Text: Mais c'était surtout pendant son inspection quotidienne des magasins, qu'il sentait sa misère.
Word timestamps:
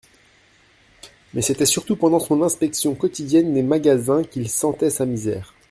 Mais 1.35 1.43
c'était 1.43 1.67
surtout 1.67 1.95
pendant 1.95 2.19
son 2.19 2.41
inspection 2.41 2.95
quotidienne 2.95 3.53
des 3.53 3.61
magasins, 3.61 4.23
qu'il 4.23 4.49
sentait 4.49 4.89
sa 4.89 5.05
misère. 5.05 5.53